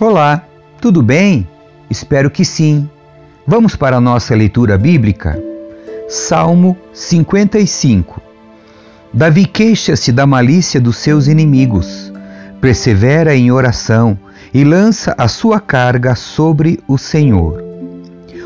Olá, 0.00 0.44
tudo 0.80 1.00
bem? 1.00 1.46
Espero 1.88 2.28
que 2.28 2.44
sim. 2.44 2.90
Vamos 3.46 3.76
para 3.76 3.98
a 3.98 4.00
nossa 4.00 4.34
leitura 4.34 4.76
bíblica? 4.76 5.40
Salmo 6.08 6.76
55 6.92 8.20
Davi 9.14 9.46
queixa-se 9.46 10.10
da 10.10 10.26
malícia 10.26 10.80
dos 10.80 10.96
seus 10.96 11.28
inimigos, 11.28 12.12
persevera 12.60 13.36
em 13.36 13.52
oração 13.52 14.18
e 14.52 14.64
lança 14.64 15.14
a 15.16 15.28
sua 15.28 15.60
carga 15.60 16.14
sobre 16.14 16.80
o 16.88 16.98
Senhor. 16.98 17.71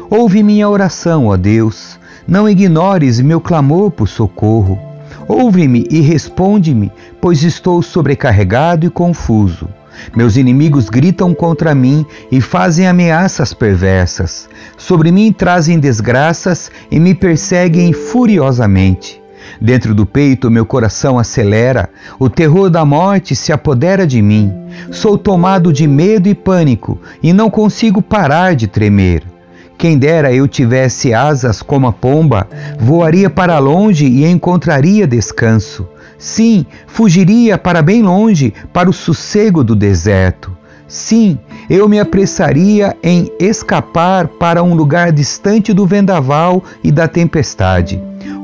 Ouve 0.09 0.43
minha 0.43 0.69
oração, 0.69 1.27
ó 1.27 1.37
Deus, 1.37 1.99
não 2.29 2.49
ignores 2.49 3.21
meu 3.21 3.41
clamor 3.41 3.91
por 3.91 4.07
socorro. 4.07 4.79
Ouve-me 5.27 5.85
e 5.91 6.01
responde-me, 6.01 6.93
pois 7.21 7.43
estou 7.43 7.83
sobrecarregado 7.83 8.87
e 8.87 8.91
confuso. 8.91 9.69
Meus 10.15 10.37
inimigos 10.37 10.89
gritam 10.89 11.35
contra 11.35 11.75
mim 11.75 12.07
e 12.31 12.41
fazem 12.41 12.87
ameaças 12.87 13.53
perversas. 13.53 14.49
Sobre 14.77 15.11
mim 15.11 15.33
trazem 15.33 15.81
desgraças 15.81 16.71
e 16.89 17.01
me 17.01 17.13
perseguem 17.13 17.93
furiosamente. 17.93 19.21
Dentro 19.61 19.95
do 19.95 20.07
peito, 20.07 20.51
meu 20.51 20.67
coração 20.67 21.19
acelera, 21.19 21.89
o 22.19 22.29
terror 22.29 22.71
da 22.71 22.85
morte 22.85 23.35
se 23.35 23.53
apodera 23.53 24.07
de 24.07 24.23
mim. 24.23 24.53
Sou 24.93 25.19
tomado 25.19 25.73
de 25.73 25.89
medo 25.89 26.29
e 26.29 26.35
pânico 26.35 27.01
e 27.21 27.33
não 27.33 27.51
consigo 27.51 28.01
parar 28.01 28.55
de 28.55 28.67
tremer. 28.67 29.36
Quem 29.79 29.99
dera 29.99 30.33
eu 30.33 30.49
tivesse 30.49 31.13
asas 31.13 31.61
como 31.61 31.87
a 31.87 31.93
pomba, 31.93 32.49
voaria 32.79 33.29
para 33.29 33.59
longe 33.59 34.07
e 34.07 34.27
encontraria 34.27 35.07
descanso. 35.07 35.87
Sim, 36.19 36.65
fugiria 36.87 37.59
para 37.59 37.83
bem 37.83 38.03
longe, 38.03 38.55
para 38.73 38.89
o 38.89 38.93
sossego 38.93 39.63
do 39.63 39.77
deserto. 39.77 40.57
Sim, 40.89 41.39
eu 41.69 41.89
me 41.89 41.99
apressaria 41.99 42.97
em 43.03 43.31
escapar 43.39 44.29
para 44.29 44.63
um 44.63 44.75
lugar 44.75 45.13
distante 45.13 45.75
do 45.75 45.85
vendaval 45.85 46.63
e 46.83 46.91
da 46.91 47.07
tempestade. 47.07 48.01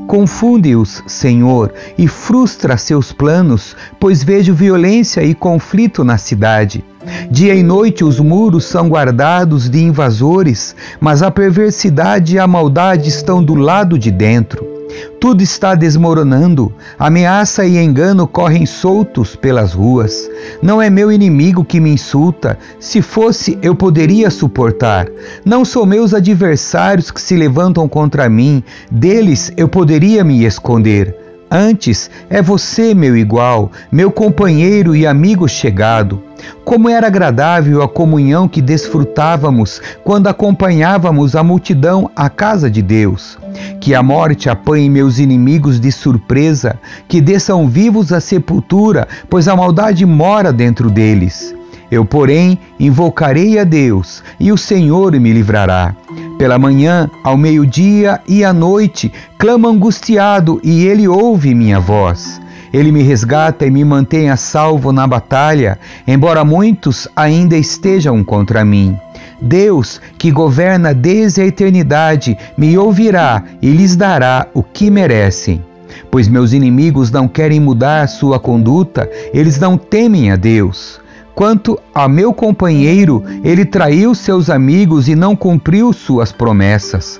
Confunde-os, 0.07 1.03
Senhor, 1.07 1.73
e 1.97 2.07
frustra 2.07 2.77
seus 2.77 3.11
planos, 3.11 3.75
pois 3.99 4.23
vejo 4.23 4.53
violência 4.53 5.23
e 5.23 5.33
conflito 5.33 6.03
na 6.03 6.17
cidade. 6.17 6.83
Dia 7.29 7.53
e 7.53 7.63
noite 7.63 8.03
os 8.03 8.19
muros 8.19 8.65
são 8.65 8.87
guardados 8.87 9.69
de 9.69 9.83
invasores, 9.83 10.75
mas 10.99 11.21
a 11.21 11.31
perversidade 11.31 12.35
e 12.35 12.39
a 12.39 12.47
maldade 12.47 13.09
estão 13.09 13.43
do 13.43 13.55
lado 13.55 13.97
de 13.97 14.11
dentro. 14.11 14.72
Tudo 15.19 15.41
está 15.41 15.75
desmoronando, 15.75 16.73
ameaça 16.99 17.65
e 17.65 17.77
engano 17.77 18.27
correm 18.27 18.65
soltos 18.65 19.35
pelas 19.35 19.73
ruas. 19.73 20.29
Não 20.61 20.81
é 20.81 20.89
meu 20.89 21.11
inimigo 21.11 21.63
que 21.63 21.79
me 21.79 21.91
insulta, 21.91 22.57
se 22.79 23.01
fosse 23.01 23.57
eu 23.61 23.73
poderia 23.75 24.29
suportar. 24.29 25.07
Não 25.45 25.63
são 25.63 25.85
meus 25.85 26.13
adversários 26.13 27.11
que 27.11 27.21
se 27.21 27.35
levantam 27.35 27.87
contra 27.87 28.29
mim, 28.29 28.63
deles 28.91 29.51
eu 29.55 29.67
poderia 29.67 30.23
me 30.23 30.43
esconder. 30.45 31.22
Antes 31.55 32.09
é 32.31 32.41
você, 32.41 32.95
meu 32.95 33.15
igual, 33.15 33.71
meu 33.91 34.09
companheiro 34.09 34.95
e 34.95 35.05
amigo 35.05 35.47
chegado. 35.47 36.19
Como 36.65 36.89
era 36.89 37.05
agradável 37.05 37.83
a 37.83 37.87
comunhão 37.87 38.47
que 38.47 38.59
desfrutávamos 38.59 39.79
quando 40.03 40.25
acompanhávamos 40.25 41.35
a 41.35 41.43
multidão 41.43 42.09
à 42.15 42.27
casa 42.27 42.71
de 42.71 42.81
Deus. 42.81 43.37
Que 43.79 43.93
a 43.93 44.01
morte 44.01 44.49
apanhe 44.49 44.89
meus 44.89 45.19
inimigos 45.19 45.79
de 45.79 45.91
surpresa, 45.91 46.79
que 47.07 47.21
desçam 47.21 47.67
vivos 47.67 48.11
à 48.11 48.19
sepultura, 48.19 49.07
pois 49.29 49.47
a 49.47 49.55
maldade 49.55 50.07
mora 50.07 50.51
dentro 50.51 50.89
deles. 50.89 51.53
Eu, 51.93 52.03
porém, 52.03 52.57
invocarei 52.79 53.59
a 53.59 53.63
Deus, 53.63 54.23
e 54.39 54.51
o 54.51 54.57
Senhor 54.57 55.11
me 55.19 55.31
livrará. 55.31 55.95
Pela 56.39 56.57
manhã, 56.57 57.07
ao 57.23 57.37
meio-dia 57.37 58.19
e 58.27 58.43
à 58.43 58.51
noite, 58.51 59.13
clamo 59.37 59.67
angustiado, 59.67 60.59
e 60.63 60.87
ele 60.87 61.07
ouve 61.07 61.53
minha 61.53 61.79
voz. 61.79 62.41
Ele 62.73 62.91
me 62.91 63.03
resgata 63.03 63.67
e 63.67 63.69
me 63.69 63.85
mantém 63.85 64.31
a 64.31 64.35
salvo 64.35 64.91
na 64.91 65.05
batalha, 65.05 65.77
embora 66.07 66.43
muitos 66.43 67.07
ainda 67.15 67.55
estejam 67.55 68.23
contra 68.23 68.65
mim. 68.65 68.97
Deus, 69.39 70.01
que 70.17 70.31
governa 70.31 70.95
desde 70.95 71.41
a 71.41 71.45
eternidade, 71.45 72.35
me 72.57 72.75
ouvirá 72.75 73.43
e 73.61 73.69
lhes 73.69 73.95
dará 73.95 74.47
o 74.51 74.63
que 74.63 74.89
merecem. 74.89 75.63
Pois 76.09 76.27
meus 76.27 76.53
inimigos 76.53 77.11
não 77.11 77.27
querem 77.27 77.59
mudar 77.59 78.07
sua 78.07 78.39
conduta, 78.39 79.07
eles 79.31 79.59
não 79.59 79.77
temem 79.77 80.31
a 80.31 80.35
Deus. 80.35 81.02
Quanto 81.35 81.79
a 81.93 82.07
meu 82.07 82.33
companheiro, 82.33 83.23
ele 83.43 83.65
traiu 83.65 84.13
seus 84.13 84.49
amigos 84.49 85.07
e 85.07 85.15
não 85.15 85.35
cumpriu 85.35 85.91
suas 85.91 86.31
promessas. 86.31 87.19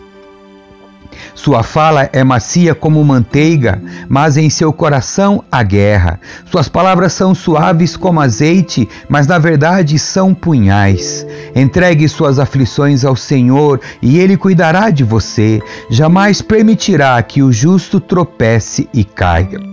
Sua 1.35 1.63
fala 1.63 2.09
é 2.13 2.23
macia 2.23 2.75
como 2.75 3.03
manteiga, 3.03 3.81
mas 4.07 4.37
em 4.37 4.49
seu 4.49 4.71
coração 4.71 5.43
há 5.51 5.63
guerra. 5.63 6.19
Suas 6.45 6.69
palavras 6.69 7.13
são 7.13 7.33
suaves 7.33 7.97
como 7.97 8.21
azeite, 8.21 8.87
mas 9.09 9.27
na 9.27 9.39
verdade 9.39 9.97
são 9.97 10.33
punhais. 10.33 11.25
Entregue 11.55 12.07
suas 12.07 12.39
aflições 12.39 13.03
ao 13.03 13.15
Senhor 13.15 13.79
e 14.01 14.19
ele 14.19 14.37
cuidará 14.37 14.89
de 14.89 15.03
você. 15.03 15.61
Jamais 15.89 16.41
permitirá 16.41 17.21
que 17.21 17.41
o 17.41 17.51
justo 17.51 17.99
tropece 17.99 18.87
e 18.93 19.03
caia. 19.03 19.72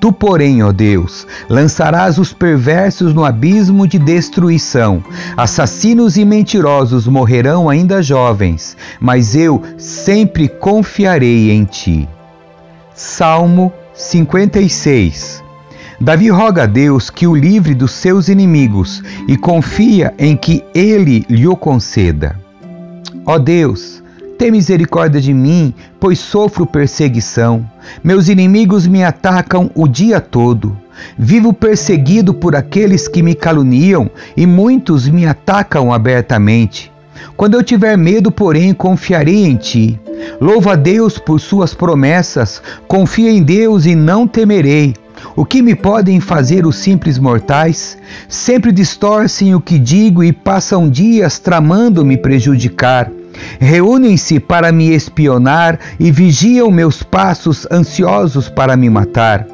Tu, 0.00 0.12
porém, 0.12 0.62
ó 0.62 0.70
Deus, 0.70 1.26
lançarás 1.48 2.18
os 2.18 2.32
perversos 2.32 3.12
no 3.12 3.24
abismo 3.24 3.86
de 3.86 3.98
destruição. 3.98 5.02
Assassinos 5.36 6.16
e 6.16 6.24
mentirosos 6.24 7.08
morrerão 7.08 7.68
ainda 7.68 8.00
jovens, 8.00 8.76
mas 9.00 9.34
eu 9.34 9.60
sempre 9.76 10.48
confiarei 10.48 11.50
em 11.50 11.64
ti. 11.64 12.08
Salmo 12.94 13.72
56 13.94 15.42
Davi 16.00 16.28
roga 16.30 16.62
a 16.62 16.66
Deus 16.66 17.10
que 17.10 17.26
o 17.26 17.34
livre 17.34 17.74
dos 17.74 17.90
seus 17.90 18.28
inimigos 18.28 19.02
e 19.26 19.36
confia 19.36 20.14
em 20.16 20.36
que 20.36 20.64
ele 20.72 21.26
lhe 21.28 21.48
o 21.48 21.56
conceda. 21.56 22.38
Ó 23.26 23.36
Deus, 23.36 23.97
tem 24.38 24.52
misericórdia 24.52 25.20
de 25.20 25.34
mim, 25.34 25.74
pois 25.98 26.20
sofro 26.20 26.64
perseguição. 26.64 27.68
Meus 28.04 28.28
inimigos 28.28 28.86
me 28.86 29.02
atacam 29.02 29.68
o 29.74 29.88
dia 29.88 30.20
todo. 30.20 30.78
Vivo 31.18 31.52
perseguido 31.52 32.32
por 32.32 32.54
aqueles 32.54 33.08
que 33.08 33.20
me 33.20 33.34
caluniam 33.34 34.08
e 34.36 34.46
muitos 34.46 35.08
me 35.08 35.26
atacam 35.26 35.92
abertamente. 35.92 36.92
Quando 37.36 37.54
eu 37.54 37.64
tiver 37.64 37.98
medo, 37.98 38.30
porém, 38.30 38.72
confiarei 38.72 39.44
em 39.44 39.56
ti. 39.56 40.00
Louva 40.40 40.72
a 40.72 40.76
Deus 40.76 41.18
por 41.18 41.40
suas 41.40 41.74
promessas, 41.74 42.62
confia 42.86 43.30
em 43.30 43.42
Deus 43.42 43.86
e 43.86 43.96
não 43.96 44.26
temerei. 44.26 44.94
O 45.34 45.44
que 45.44 45.60
me 45.62 45.74
podem 45.74 46.20
fazer 46.20 46.64
os 46.64 46.76
simples 46.76 47.18
mortais? 47.18 47.98
Sempre 48.28 48.70
distorcem 48.70 49.52
o 49.52 49.60
que 49.60 49.80
digo 49.80 50.22
e 50.22 50.32
passam 50.32 50.88
dias 50.88 51.40
tramando 51.40 52.04
me 52.04 52.16
prejudicar. 52.16 53.10
Reúnem-se 53.60 54.40
para 54.40 54.72
me 54.72 54.94
espionar 54.94 55.78
e 55.98 56.10
vigiam 56.10 56.70
meus 56.70 57.02
passos 57.02 57.66
ansiosos 57.70 58.48
para 58.48 58.76
me 58.76 58.88
matar. 58.88 59.46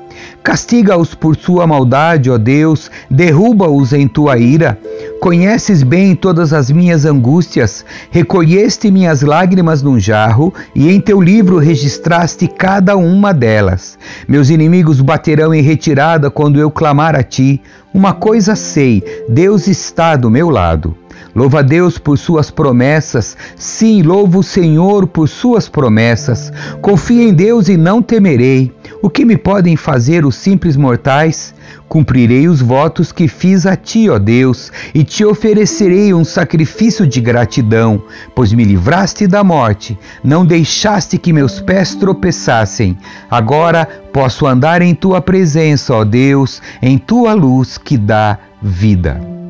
Castiga-os 0.42 1.14
por 1.14 1.36
sua 1.36 1.66
maldade, 1.66 2.30
ó 2.30 2.36
Deus, 2.36 2.90
derruba-os 3.10 3.92
em 3.92 4.06
tua 4.06 4.38
ira. 4.38 4.78
Conheces 5.20 5.82
bem 5.82 6.14
todas 6.14 6.52
as 6.52 6.70
minhas 6.70 7.06
angústias, 7.06 7.84
recolheste 8.10 8.90
minhas 8.90 9.22
lágrimas 9.22 9.82
num 9.82 9.98
jarro, 9.98 10.52
e 10.74 10.90
em 10.90 11.00
teu 11.00 11.20
livro 11.20 11.58
registraste 11.58 12.46
cada 12.46 12.94
uma 12.96 13.32
delas. 13.32 13.98
Meus 14.28 14.50
inimigos 14.50 15.00
baterão 15.00 15.54
em 15.54 15.62
retirada 15.62 16.30
quando 16.30 16.60
eu 16.60 16.70
clamar 16.70 17.16
a 17.16 17.22
ti. 17.22 17.60
Uma 17.92 18.12
coisa 18.12 18.54
sei: 18.54 19.02
Deus 19.28 19.66
está 19.66 20.14
do 20.14 20.30
meu 20.30 20.50
lado. 20.50 20.94
Louva 21.34 21.58
a 21.58 21.62
Deus 21.62 21.98
por 21.98 22.16
suas 22.16 22.50
promessas. 22.50 23.36
Sim, 23.56 24.02
louvo 24.02 24.38
o 24.38 24.42
Senhor 24.42 25.06
por 25.06 25.28
suas 25.28 25.68
promessas. 25.68 26.52
Confio 26.80 27.22
em 27.22 27.34
Deus 27.34 27.68
e 27.68 27.76
não 27.76 28.00
temerei. 28.00 28.72
O 29.02 29.10
que 29.10 29.24
me 29.24 29.36
podem 29.36 29.76
fazer 29.76 30.24
os 30.24 30.36
simples 30.36 30.76
mortais? 30.76 31.54
Cumprirei 31.88 32.48
os 32.48 32.60
votos 32.60 33.12
que 33.12 33.28
fiz 33.28 33.66
a 33.66 33.76
ti, 33.76 34.08
ó 34.08 34.18
Deus, 34.18 34.72
e 34.94 35.04
te 35.04 35.24
oferecerei 35.24 36.14
um 36.14 36.24
sacrifício 36.24 37.06
de 37.06 37.20
gratidão, 37.20 38.02
pois 38.34 38.52
me 38.52 38.64
livraste 38.64 39.26
da 39.26 39.44
morte, 39.44 39.98
não 40.22 40.46
deixaste 40.46 41.18
que 41.18 41.32
meus 41.32 41.60
pés 41.60 41.94
tropeçassem. 41.94 42.96
Agora 43.30 43.86
posso 44.12 44.46
andar 44.46 44.82
em 44.82 44.94
tua 44.94 45.20
presença, 45.20 45.94
ó 45.94 46.04
Deus, 46.04 46.62
em 46.80 46.96
tua 46.96 47.34
luz 47.34 47.76
que 47.76 47.98
dá 47.98 48.38
vida. 48.62 49.43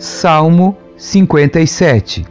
Salmo 0.00 0.78
57 0.96 2.24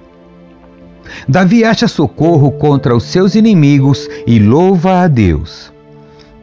Davi 1.27 1.63
acha 1.63 1.88
socorro 1.88 2.51
contra 2.54 2.95
os 2.95 3.04
seus 3.04 3.36
inimigos 3.36 4.10
e 4.25 4.39
louva 4.39 5.04
a 5.04 5.07
Deus. 5.07 5.71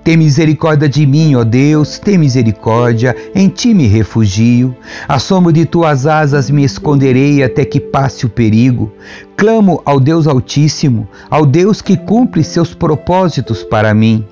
Tem 0.05 0.17
misericórdia 0.17 0.89
de 0.89 1.05
mim, 1.05 1.35
ó 1.35 1.43
Deus, 1.43 1.99
tem 1.99 2.17
misericórdia, 2.17 3.17
em 3.35 3.49
ti 3.49 3.75
me 3.75 3.89
refugio. 3.89 4.73
A 5.09 5.19
sombra 5.19 5.53
de 5.53 5.67
tuas 5.67 6.07
asas 6.07 6.49
me 6.49 6.63
esconderei 6.63 7.43
até 7.43 7.65
que 7.65 7.81
passe 7.81 8.25
o 8.25 8.29
perigo. 8.29 8.93
Clamo 9.37 9.83
ao 9.85 9.99
Deus 9.99 10.29
Altíssimo, 10.29 11.09
ao 11.29 11.45
Deus 11.45 11.83
que 11.83 11.97
cumpre 11.97 12.45
seus 12.45 12.73
propósitos 12.73 13.65
para 13.65 13.93
mim. 13.93 14.25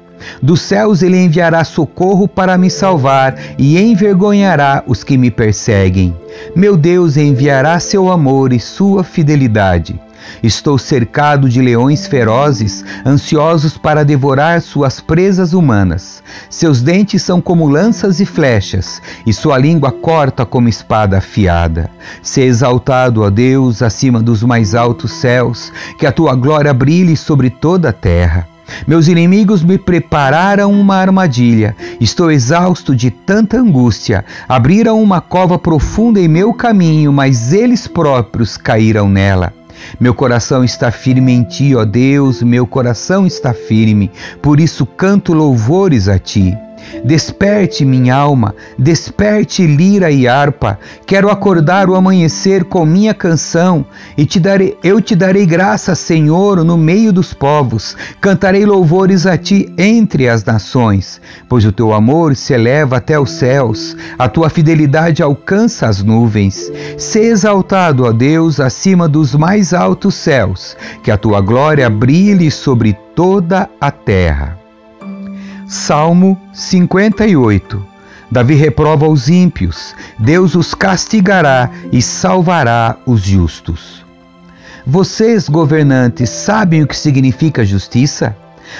Dos 0.42 0.60
céus 0.60 1.02
ele 1.02 1.18
enviará 1.18 1.64
socorro 1.64 2.26
para 2.28 2.58
me 2.58 2.70
salvar 2.70 3.36
e 3.58 3.78
envergonhará 3.80 4.82
os 4.86 5.04
que 5.04 5.16
me 5.16 5.30
perseguem. 5.30 6.16
Meu 6.54 6.76
Deus 6.76 7.16
enviará 7.16 7.78
seu 7.80 8.10
amor 8.10 8.52
e 8.52 8.60
sua 8.60 9.04
fidelidade. 9.04 10.00
Estou 10.42 10.78
cercado 10.78 11.48
de 11.48 11.60
leões 11.60 12.06
ferozes, 12.06 12.84
ansiosos 13.04 13.78
para 13.78 14.04
devorar 14.04 14.60
suas 14.60 15.00
presas 15.00 15.52
humanas. 15.52 16.22
Seus 16.50 16.82
dentes 16.82 17.22
são 17.22 17.40
como 17.40 17.68
lanças 17.68 18.20
e 18.20 18.26
flechas, 18.26 19.00
e 19.26 19.32
sua 19.32 19.58
língua 19.58 19.90
corta 19.90 20.44
como 20.44 20.68
espada 20.68 21.18
afiada. 21.18 21.90
Se 22.22 22.40
exaltado, 22.40 23.22
ó 23.22 23.30
Deus, 23.30 23.82
acima 23.82 24.22
dos 24.22 24.42
mais 24.42 24.74
altos 24.74 25.12
céus, 25.12 25.72
que 25.98 26.06
a 26.06 26.12
tua 26.12 26.34
glória 26.34 26.72
brilhe 26.72 27.16
sobre 27.16 27.50
toda 27.50 27.90
a 27.90 27.92
terra. 27.92 28.53
Meus 28.86 29.08
inimigos 29.08 29.62
me 29.62 29.78
prepararam 29.78 30.72
uma 30.72 30.96
armadilha. 30.96 31.76
Estou 32.00 32.30
exausto 32.30 32.94
de 32.94 33.10
tanta 33.10 33.58
angústia. 33.58 34.24
Abriram 34.48 35.02
uma 35.02 35.20
cova 35.20 35.58
profunda 35.58 36.20
em 36.20 36.28
meu 36.28 36.52
caminho, 36.52 37.12
mas 37.12 37.52
eles 37.52 37.86
próprios 37.86 38.56
caíram 38.56 39.08
nela. 39.08 39.52
Meu 40.00 40.14
coração 40.14 40.64
está 40.64 40.90
firme 40.90 41.32
em 41.32 41.42
ti, 41.42 41.74
ó 41.74 41.84
Deus, 41.84 42.42
meu 42.42 42.66
coração 42.66 43.26
está 43.26 43.52
firme, 43.52 44.10
por 44.40 44.58
isso 44.60 44.86
canto 44.86 45.32
louvores 45.32 46.08
a 46.08 46.18
ti. 46.18 46.56
Desperte, 47.04 47.84
minha 47.84 48.14
alma, 48.14 48.54
desperte 48.78 49.66
lira 49.66 50.10
e 50.10 50.26
harpa. 50.26 50.78
Quero 51.06 51.30
acordar 51.30 51.88
o 51.88 51.94
amanhecer 51.94 52.64
com 52.64 52.84
minha 52.84 53.12
canção, 53.12 53.84
e 54.16 54.24
te 54.24 54.40
darei, 54.40 54.76
eu 54.82 55.00
te 55.00 55.14
darei 55.14 55.46
graça, 55.46 55.94
Senhor, 55.94 56.64
no 56.64 56.76
meio 56.76 57.12
dos 57.12 57.34
povos. 57.34 57.96
Cantarei 58.20 58.64
louvores 58.64 59.26
a 59.26 59.36
ti 59.36 59.72
entre 59.76 60.28
as 60.28 60.44
nações, 60.44 61.20
pois 61.48 61.64
o 61.64 61.72
teu 61.72 61.92
amor 61.92 62.36
se 62.36 62.52
eleva 62.52 62.96
até 62.96 63.18
os 63.18 63.30
céus, 63.32 63.96
a 64.18 64.28
tua 64.28 64.48
fidelidade 64.48 65.22
alcança 65.22 65.86
as 65.86 66.02
nuvens. 66.02 66.70
Se 66.96 67.20
exaltado, 67.20 68.04
ó 68.04 68.12
Deus, 68.12 68.60
acima 68.60 69.08
dos 69.08 69.34
mais 69.34 69.74
altos 69.74 70.14
céus, 70.14 70.76
que 71.02 71.10
a 71.10 71.16
tua 71.16 71.40
glória 71.40 71.88
brilhe 71.90 72.50
sobre 72.50 72.96
toda 73.14 73.68
a 73.80 73.90
terra. 73.90 74.63
Salmo 75.66 76.38
58 76.52 77.94
Davi 78.30 78.54
reprova 78.54 79.06
os 79.06 79.28
ímpios, 79.28 79.94
Deus 80.18 80.54
os 80.54 80.74
castigará 80.74 81.70
e 81.92 82.02
salvará 82.02 82.96
os 83.06 83.22
justos. 83.22 84.04
Vocês, 84.86 85.48
governantes, 85.48 86.30
sabem 86.30 86.82
o 86.82 86.86
que 86.86 86.96
significa 86.96 87.64
justiça? 87.64 88.36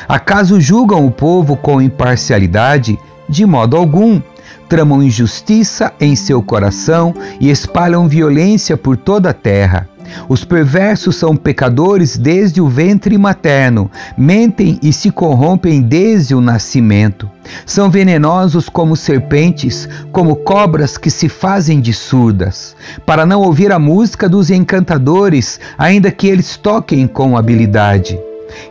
Acaso 0.08 0.60
julgam 0.60 1.06
o 1.06 1.10
povo 1.10 1.56
com 1.56 1.80
imparcialidade? 1.80 2.98
De 3.28 3.46
modo 3.46 3.76
algum. 3.76 4.20
Tramam 4.68 5.02
injustiça 5.02 5.92
em 6.00 6.16
seu 6.16 6.42
coração 6.42 7.14
e 7.38 7.48
espalham 7.48 8.08
violência 8.08 8.76
por 8.76 8.96
toda 8.96 9.30
a 9.30 9.34
terra. 9.34 9.88
Os 10.28 10.44
perversos 10.44 11.16
são 11.16 11.36
pecadores 11.36 12.16
desde 12.16 12.60
o 12.60 12.68
ventre 12.68 13.16
materno, 13.18 13.90
mentem 14.16 14.78
e 14.82 14.92
se 14.92 15.10
corrompem 15.10 15.82
desde 15.82 16.34
o 16.34 16.40
nascimento. 16.40 17.30
São 17.66 17.90
venenosos 17.90 18.68
como 18.68 18.96
serpentes, 18.96 19.88
como 20.10 20.36
cobras 20.36 20.96
que 20.96 21.10
se 21.10 21.28
fazem 21.28 21.80
de 21.80 21.92
surdas, 21.92 22.74
para 23.04 23.26
não 23.26 23.42
ouvir 23.42 23.70
a 23.72 23.78
música 23.78 24.28
dos 24.28 24.50
encantadores, 24.50 25.60
ainda 25.76 26.10
que 26.10 26.26
eles 26.26 26.56
toquem 26.56 27.06
com 27.06 27.36
habilidade. 27.36 28.18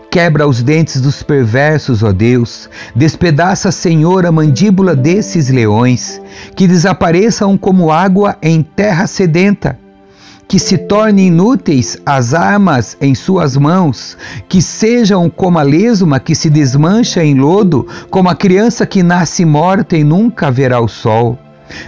Quebra 0.09 0.47
os 0.47 0.61
dentes 0.61 1.01
dos 1.01 1.23
perversos, 1.23 2.03
ó 2.03 2.11
Deus. 2.11 2.69
Despedaça, 2.95 3.71
Senhor, 3.71 4.25
a 4.25 4.31
mandíbula 4.31 4.95
desses 4.95 5.49
leões. 5.49 6.21
Que 6.55 6.67
desapareçam 6.67 7.57
como 7.57 7.91
água 7.91 8.37
em 8.41 8.61
terra 8.61 9.07
sedenta 9.07 9.82
que 10.47 10.59
se 10.59 10.77
tornem 10.77 11.27
inúteis 11.27 11.97
as 12.05 12.33
armas 12.33 12.97
em 13.01 13.15
suas 13.15 13.57
mãos, 13.57 14.17
que 14.47 14.61
sejam 14.61 15.29
como 15.29 15.59
a 15.59 15.63
lesma 15.63 16.19
que 16.19 16.35
se 16.35 16.49
desmancha 16.49 17.23
em 17.23 17.35
lodo, 17.35 17.87
como 18.09 18.29
a 18.29 18.35
criança 18.35 18.85
que 18.85 19.01
nasce 19.01 19.45
morta 19.45 19.97
e 19.97 20.03
nunca 20.03 20.51
verá 20.51 20.79
o 20.79 20.87
sol. 20.87 21.37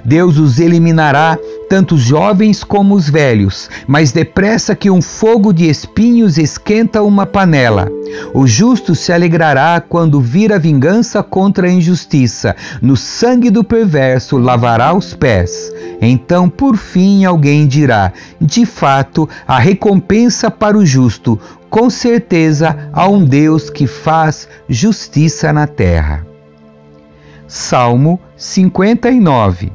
Deus 0.04 0.38
os 0.38 0.60
eliminará, 0.60 1.38
tanto 1.69 1.96
os 1.96 2.02
jovens 2.02 2.63
como 2.63 2.96
os 2.96 3.10
velhos, 3.10 3.69
mais 3.88 4.12
depressa 4.12 4.75
que 4.75 4.90
um 4.90 5.01
fogo 5.01 5.54
de 5.54 5.69
espinhos 5.69 6.38
esquenta 6.38 7.04
uma 7.04 7.25
panela. 7.25 7.92
O 8.34 8.46
justo 8.46 8.96
se 8.96 9.12
alegrará 9.14 9.80
quando 9.82 10.20
vir 10.20 10.52
a 10.52 10.58
vingança 10.58 11.24
contra 11.24 11.68
a 11.68 11.72
injustiça. 11.72 12.56
No 12.82 12.98
sangue 12.98 13.50
do 13.50 13.64
perverso 13.64 14.38
lavará 14.38 14.94
os 14.94 15.14
pés. 15.14 15.72
Então, 16.02 16.50
por 16.50 16.78
fim, 16.78 17.26
alguém 17.26 17.68
dirá: 17.68 18.12
De 18.40 18.66
fato, 18.66 19.28
a 19.48 19.60
recompensa 19.60 20.52
para 20.52 20.78
o 20.78 20.86
justo. 20.86 21.40
Com 21.70 21.90
certeza 21.90 22.90
há 22.94 23.08
um 23.08 23.26
Deus 23.26 23.70
que 23.70 23.88
faz 23.88 24.48
justiça 24.70 25.52
na 25.52 25.68
terra. 25.68 26.26
Salmo 27.48 28.20
59 28.38 29.72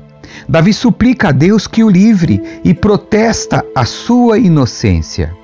Davi 0.49 0.73
suplica 0.73 1.29
a 1.29 1.33
Deus 1.33 1.67
que 1.67 1.85
o 1.85 1.89
livre 1.89 2.43
e 2.65 2.75
protesta 2.75 3.65
a 3.75 3.85
sua 3.85 4.39
inocência. 4.39 5.40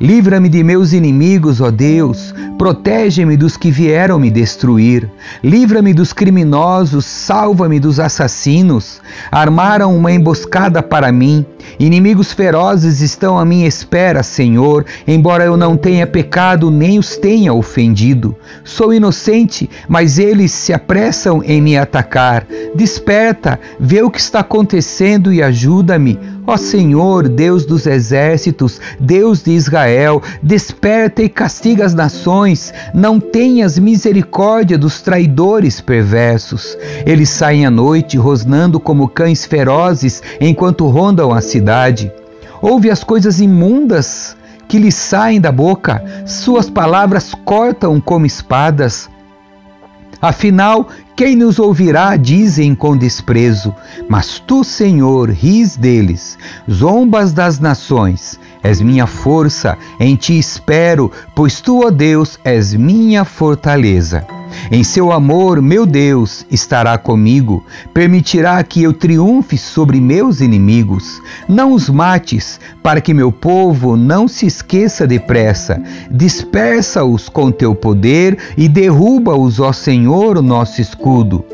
Livra-me 0.00 0.48
de 0.48 0.64
meus 0.64 0.94
inimigos, 0.94 1.60
ó 1.60 1.70
Deus, 1.70 2.34
protege-me 2.56 3.36
dos 3.36 3.58
que 3.58 3.70
vieram 3.70 4.18
me 4.18 4.30
destruir. 4.30 5.06
Livra-me 5.44 5.92
dos 5.92 6.10
criminosos, 6.14 7.04
salva-me 7.04 7.78
dos 7.78 8.00
assassinos. 8.00 8.98
Armaram 9.30 9.94
uma 9.94 10.10
emboscada 10.10 10.82
para 10.82 11.12
mim. 11.12 11.44
Inimigos 11.78 12.32
ferozes 12.32 13.02
estão 13.02 13.38
à 13.38 13.44
minha 13.44 13.68
espera, 13.68 14.22
Senhor, 14.22 14.86
embora 15.06 15.44
eu 15.44 15.54
não 15.54 15.76
tenha 15.76 16.06
pecado 16.06 16.70
nem 16.70 16.98
os 16.98 17.18
tenha 17.18 17.52
ofendido. 17.52 18.34
Sou 18.64 18.94
inocente, 18.94 19.68
mas 19.86 20.18
eles 20.18 20.50
se 20.50 20.72
apressam 20.72 21.42
em 21.44 21.60
me 21.60 21.76
atacar. 21.76 22.46
Desperta, 22.74 23.60
vê 23.78 24.00
o 24.00 24.10
que 24.10 24.18
está 24.18 24.40
acontecendo 24.40 25.30
e 25.30 25.42
ajuda-me. 25.42 26.18
Ó 26.46 26.56
Senhor, 26.56 27.28
Deus 27.28 27.66
dos 27.66 27.86
exércitos, 27.86 28.80
Deus 28.98 29.42
de 29.42 29.52
Israel, 29.52 30.22
desperta 30.42 31.22
e 31.22 31.28
castiga 31.28 31.84
as 31.84 31.94
nações, 31.94 32.72
não 32.94 33.20
tenhas 33.20 33.78
misericórdia 33.78 34.78
dos 34.78 35.00
traidores 35.02 35.80
perversos. 35.80 36.76
Eles 37.04 37.28
saem 37.28 37.66
à 37.66 37.70
noite 37.70 38.16
rosnando 38.16 38.80
como 38.80 39.08
cães 39.08 39.44
ferozes 39.44 40.22
enquanto 40.40 40.86
rondam 40.86 41.32
a 41.32 41.40
cidade. 41.40 42.10
Ouve 42.62 42.90
as 42.90 43.04
coisas 43.04 43.40
imundas 43.40 44.36
que 44.70 44.78
lhes 44.78 44.94
saem 44.94 45.40
da 45.40 45.50
boca, 45.50 46.02
suas 46.24 46.70
palavras 46.70 47.34
cortam 47.44 48.00
como 48.00 48.24
espadas. 48.24 49.09
Afinal, 50.20 50.88
quem 51.16 51.34
nos 51.34 51.58
ouvirá, 51.58 52.16
dizem 52.16 52.74
com 52.74 52.96
desprezo, 52.96 53.74
mas 54.08 54.38
tu, 54.38 54.62
Senhor, 54.62 55.30
ris 55.30 55.76
deles, 55.76 56.38
zombas 56.70 57.32
das 57.32 57.58
nações. 57.58 58.38
És 58.62 58.80
minha 58.82 59.06
força, 59.06 59.78
em 59.98 60.16
ti 60.16 60.38
espero, 60.38 61.10
pois 61.34 61.60
tu, 61.60 61.86
ó 61.86 61.90
Deus, 61.90 62.38
és 62.44 62.74
minha 62.74 63.24
fortaleza. 63.24 64.39
Em 64.70 64.82
seu 64.82 65.12
amor, 65.12 65.60
meu 65.60 65.84
Deus 65.86 66.46
estará 66.50 66.96
comigo, 66.98 67.64
permitirá 67.92 68.62
que 68.62 68.82
eu 68.82 68.92
triunfe 68.92 69.56
sobre 69.56 70.00
meus 70.00 70.40
inimigos. 70.40 71.20
Não 71.48 71.72
os 71.72 71.88
mates, 71.88 72.60
para 72.82 73.00
que 73.00 73.14
meu 73.14 73.30
povo 73.30 73.96
não 73.96 74.26
se 74.28 74.46
esqueça 74.46 75.06
depressa. 75.06 75.82
Dispersa-os 76.10 77.28
com 77.28 77.50
teu 77.50 77.74
poder 77.74 78.38
e 78.56 78.68
derruba-os, 78.68 79.60
ó 79.60 79.72
Senhor, 79.72 80.42
nosso 80.42 80.80
escudo 80.80 81.44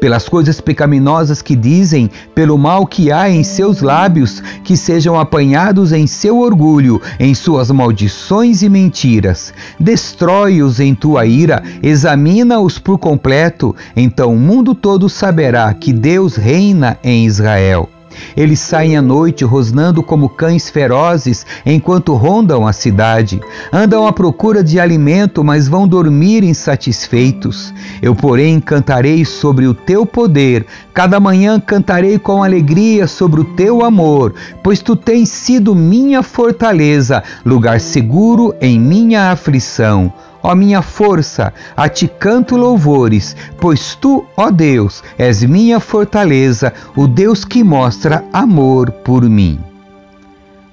pelas 0.00 0.28
coisas 0.28 0.60
pecaminosas 0.60 1.42
que 1.42 1.56
dizem, 1.56 2.10
pelo 2.34 2.56
mal 2.58 2.86
que 2.86 3.10
há 3.10 3.28
em 3.28 3.42
seus 3.42 3.80
lábios, 3.80 4.42
que 4.64 4.76
sejam 4.76 5.18
apanhados 5.18 5.92
em 5.92 6.06
seu 6.06 6.38
orgulho, 6.38 7.00
em 7.18 7.34
suas 7.34 7.70
maldições 7.70 8.62
e 8.62 8.68
mentiras. 8.68 9.52
Destrói-os 9.78 10.80
em 10.80 10.94
tua 10.94 11.26
ira, 11.26 11.62
examina-os 11.82 12.78
por 12.78 12.98
completo, 12.98 13.74
então 13.96 14.34
o 14.34 14.38
mundo 14.38 14.74
todo 14.74 15.08
saberá 15.08 15.72
que 15.74 15.92
Deus 15.92 16.36
reina 16.36 16.98
em 17.02 17.26
Israel. 17.26 17.88
Eles 18.36 18.60
saem 18.60 18.96
à 18.96 19.02
noite 19.02 19.44
rosnando 19.44 20.02
como 20.02 20.28
cães 20.28 20.68
ferozes 20.68 21.46
enquanto 21.64 22.14
rondam 22.14 22.66
a 22.66 22.72
cidade. 22.72 23.40
Andam 23.72 24.06
à 24.06 24.12
procura 24.12 24.62
de 24.62 24.78
alimento, 24.78 25.42
mas 25.42 25.68
vão 25.68 25.86
dormir 25.86 26.44
insatisfeitos. 26.44 27.72
Eu, 28.00 28.14
porém, 28.14 28.60
cantarei 28.60 29.24
sobre 29.24 29.66
o 29.66 29.74
teu 29.74 30.04
poder. 30.04 30.66
Cada 30.92 31.20
manhã 31.20 31.60
cantarei 31.60 32.18
com 32.18 32.42
alegria 32.42 33.06
sobre 33.06 33.40
o 33.40 33.44
teu 33.44 33.84
amor, 33.84 34.34
pois 34.62 34.80
tu 34.80 34.96
tens 34.96 35.28
sido 35.28 35.74
minha 35.74 36.22
fortaleza, 36.22 37.22
lugar 37.44 37.80
seguro 37.80 38.54
em 38.60 38.78
minha 38.78 39.30
aflição. 39.30 40.12
Ó 40.48 40.54
minha 40.54 40.80
força, 40.80 41.52
a 41.76 41.88
ti 41.88 42.06
canto 42.06 42.56
louvores, 42.56 43.34
pois 43.60 43.96
tu, 43.96 44.24
ó 44.36 44.48
Deus, 44.48 45.02
és 45.18 45.42
minha 45.42 45.80
fortaleza, 45.80 46.72
o 46.94 47.08
Deus 47.08 47.44
que 47.44 47.64
mostra 47.64 48.24
amor 48.32 48.92
por 48.92 49.28
mim. 49.28 49.58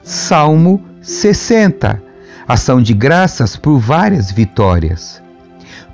Salmo 0.03 0.79
60 1.01 1.99
Ação 2.47 2.83
de 2.83 2.93
graças 2.93 3.55
por 3.55 3.79
várias 3.79 4.31
vitórias. 4.31 5.22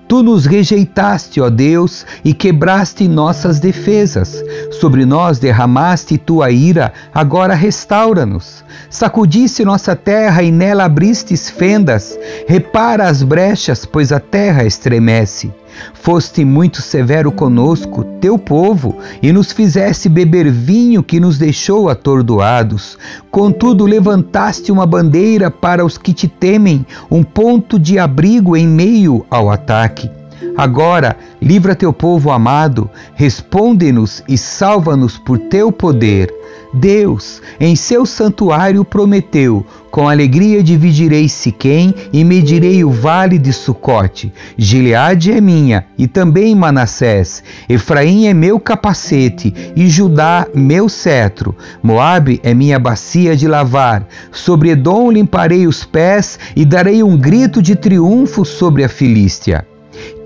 Tu 0.09 0.23
nos 0.23 0.47
rejeitaste, 0.47 1.39
ó 1.39 1.51
Deus, 1.51 2.03
e 2.25 2.33
quebraste 2.33 3.07
nossas 3.07 3.59
defesas. 3.59 4.43
Sobre 4.71 5.05
nós 5.05 5.37
derramaste 5.37 6.17
tua 6.17 6.49
ira, 6.49 6.91
agora 7.13 7.53
restaura-nos. 7.53 8.65
Sacudiste 8.89 9.63
nossa 9.63 9.95
terra 9.95 10.41
e 10.41 10.51
nela 10.51 10.85
abristes 10.85 11.47
fendas. 11.51 12.17
Repara 12.47 13.07
as 13.07 13.21
brechas, 13.21 13.85
pois 13.85 14.11
a 14.11 14.19
terra 14.19 14.65
estremece. 14.65 15.53
Foste 15.93 16.45
muito 16.45 16.81
severo 16.81 17.31
conosco, 17.31 18.03
teu 18.21 18.37
povo, 18.37 18.97
e 19.21 19.31
nos 19.31 19.51
fizeste 19.51 20.09
beber 20.09 20.51
vinho 20.51 21.03
que 21.03 21.19
nos 21.19 21.37
deixou 21.37 21.89
atordoados. 21.89 22.97
Contudo, 23.29 23.85
levantaste 23.85 24.71
uma 24.71 24.85
bandeira 24.85 25.51
para 25.51 25.85
os 25.85 25.97
que 25.97 26.13
te 26.13 26.27
temem, 26.27 26.85
um 27.09 27.23
ponto 27.23 27.77
de 27.79 27.99
abrigo 27.99 28.55
em 28.55 28.67
meio 28.67 29.25
ao 29.29 29.49
ataque. 29.49 30.09
Agora, 30.57 31.15
livra 31.41 31.75
teu 31.75 31.93
povo 31.93 32.31
amado, 32.31 32.89
responde-nos 33.15 34.23
e 34.27 34.37
salva-nos 34.37 35.17
por 35.17 35.37
teu 35.37 35.71
poder. 35.71 36.33
Deus, 36.73 37.41
em 37.59 37.75
seu 37.75 38.05
santuário, 38.05 38.85
prometeu: 38.85 39.65
com 39.91 40.07
alegria 40.07 40.61
dividirei 40.61 41.27
Siquém 41.27 41.93
e 42.13 42.23
medirei 42.23 42.83
o 42.83 42.91
vale 42.91 43.39
de 43.39 43.51
Sucote. 43.51 44.31
Gileade 44.57 45.31
é 45.31 45.41
minha 45.41 45.85
e 45.97 46.07
também 46.07 46.53
Manassés. 46.53 47.43
Efraim 47.67 48.27
é 48.27 48.33
meu 48.33 48.59
capacete 48.59 49.53
e 49.75 49.89
Judá 49.89 50.47
meu 50.53 50.87
cetro. 50.87 51.55
Moabe 51.81 52.39
é 52.43 52.53
minha 52.53 52.77
bacia 52.77 53.35
de 53.35 53.47
lavar. 53.47 54.07
Sobre 54.31 54.69
Edom 54.69 55.11
limparei 55.11 55.65
os 55.65 55.83
pés 55.83 56.37
e 56.55 56.63
darei 56.65 57.01
um 57.01 57.17
grito 57.17 57.61
de 57.61 57.75
triunfo 57.75 58.45
sobre 58.45 58.83
a 58.83 58.89
Filístia. 58.89 59.68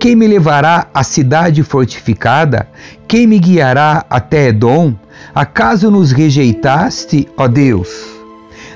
Quem 0.04 0.18
me 0.18 0.28
levará 0.28 0.88
à 0.94 1.02
cidade 1.02 1.64
fortificada? 1.64 2.68
Quem 3.08 3.26
me 3.26 3.40
guiará 3.40 4.06
até 4.10 4.50
Edom? 4.50 4.94
Acaso 5.34 5.90
nos 5.90 6.12
rejeitaste, 6.12 7.30
ó 7.38 7.48
Deus? 7.48 7.88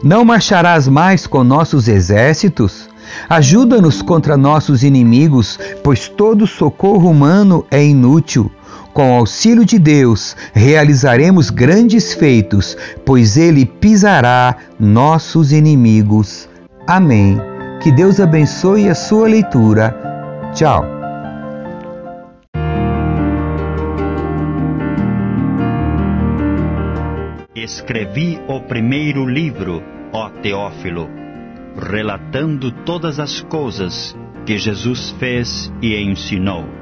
Não 0.01 0.24
marcharás 0.24 0.88
mais 0.88 1.27
com 1.27 1.43
nossos 1.43 1.89
exércitos? 1.89 2.89
Ajuda-nos 3.27 4.01
contra 4.01 4.38
nossos 4.38 4.84
inimigos, 4.84 5.60
pois 5.84 6.07
todo 6.07 6.48
socorro 6.48 7.10
humano 7.10 7.65
é 7.69 7.84
inútil. 7.84 8.50
Com 8.93 9.12
o 9.12 9.19
auxílio 9.19 9.65
de 9.65 9.77
Deus, 9.77 10.34
realizaremos 10.53 11.50
grandes 11.50 12.13
feitos, 12.13 12.77
pois 13.03 13.36
Ele 13.36 13.65
pisará 13.65 14.55
nossos 14.79 15.51
inimigos. 15.51 16.48
Amém. 16.88 17.38
Que 17.81 17.91
Deus 17.91 18.22
abençoe 18.22 18.88
a 18.88 18.96
sua 18.96 19.27
leitura. 19.27 19.93
Tchau. 20.53 20.97
Escrevi 27.67 28.39
o 28.47 28.62
primeiro 28.62 29.25
livro, 29.27 29.83
ó 30.13 30.29
Teófilo, 30.29 31.09
relatando 31.75 32.71
todas 32.86 33.19
as 33.19 33.41
coisas 33.41 34.15
que 34.45 34.57
Jesus 34.57 35.12
fez 35.19 35.69
e 35.81 35.93
ensinou 35.97 36.76